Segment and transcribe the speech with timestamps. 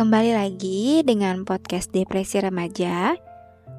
[0.00, 3.20] kembali lagi dengan podcast Depresi Remaja,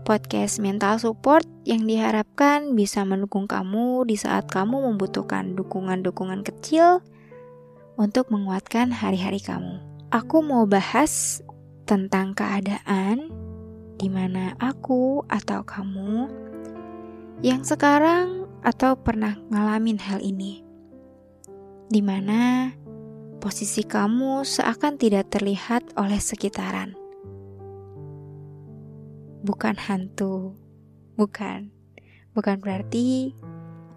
[0.05, 7.01] podcast mental support yang diharapkan bisa mendukung kamu di saat kamu membutuhkan dukungan-dukungan kecil
[7.97, 9.81] untuk menguatkan hari-hari kamu.
[10.13, 11.41] Aku mau bahas
[11.89, 13.33] tentang keadaan
[13.97, 16.29] di mana aku atau kamu
[17.41, 20.61] yang sekarang atau pernah ngalamin hal ini.
[21.89, 22.69] Di mana
[23.41, 26.93] posisi kamu seakan tidak terlihat oleh sekitaran.
[29.41, 30.53] Bukan hantu,
[31.17, 31.73] bukan.
[32.37, 33.33] Bukan berarti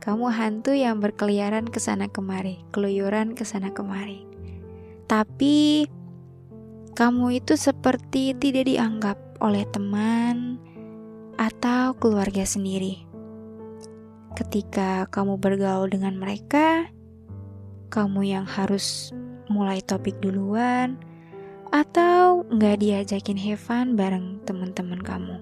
[0.00, 4.24] kamu hantu yang berkeliaran ke sana kemari, keluyuran ke sana kemari.
[5.04, 5.84] Tapi
[6.96, 10.56] kamu itu seperti tidak dianggap oleh teman
[11.36, 13.04] atau keluarga sendiri.
[14.34, 16.88] Ketika kamu bergaul dengan mereka,
[17.92, 19.14] kamu yang harus
[19.48, 20.96] mulai topik duluan,
[21.74, 25.36] atau nggak diajakin fun bareng teman-teman kamu.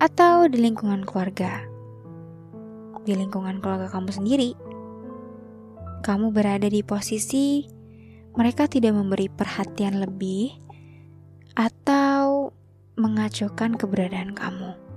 [0.00, 1.60] Atau di lingkungan keluarga.
[3.04, 4.56] Di lingkungan keluarga kamu sendiri.
[6.00, 7.68] Kamu berada di posisi
[8.32, 10.56] mereka tidak memberi perhatian lebih
[11.52, 12.48] atau
[12.96, 14.89] mengacaukan keberadaan kamu.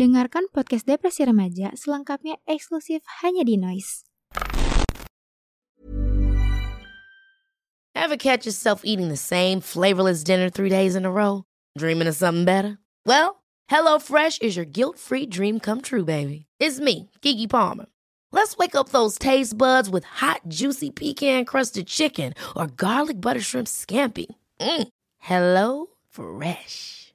[0.00, 4.08] Dengarkan podcast Depresi Remaja selengkapnya eksklusif hanya di Noise.
[7.92, 11.44] Ever catch yourself eating the same flavorless dinner three days in a row?
[11.76, 12.80] Dreaming of something better?
[13.04, 16.48] Well, HelloFresh is your guilt-free dream come true, baby.
[16.56, 17.84] It's me, Kiki Palmer.
[18.32, 23.68] Let's wake up those taste buds with hot, juicy pecan-crusted chicken or garlic butter shrimp
[23.68, 24.32] scampi.
[24.64, 24.88] Mm.
[25.20, 26.99] Hello Fresh.